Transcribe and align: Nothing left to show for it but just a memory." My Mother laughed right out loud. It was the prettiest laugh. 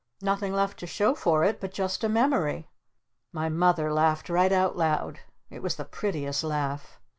Nothing 0.23 0.51
left 0.51 0.79
to 0.79 0.87
show 0.87 1.13
for 1.13 1.43
it 1.43 1.61
but 1.61 1.71
just 1.71 2.03
a 2.03 2.09
memory." 2.09 2.67
My 3.31 3.49
Mother 3.49 3.93
laughed 3.93 4.29
right 4.31 4.51
out 4.51 4.75
loud. 4.75 5.19
It 5.51 5.61
was 5.61 5.75
the 5.75 5.85
prettiest 5.85 6.43
laugh. 6.43 6.99